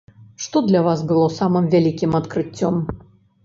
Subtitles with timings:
[0.45, 2.85] Што для вас было самым вялікім адкрыццём?